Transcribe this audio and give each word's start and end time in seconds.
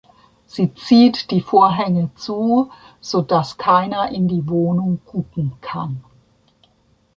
Sie 0.47 0.73
zieht 0.73 1.29
die 1.29 1.41
Vorhänge 1.41 2.09
zu, 2.15 2.71
so 3.01 3.21
dass 3.21 3.59
keiner 3.59 4.09
in 4.09 4.27
die 4.27 4.49
Wohnung 4.49 4.99
gucken 5.05 5.53
kann. 5.61 6.03